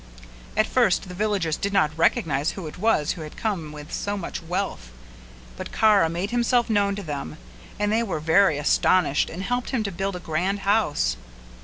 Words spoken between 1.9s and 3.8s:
recognise who it was who had come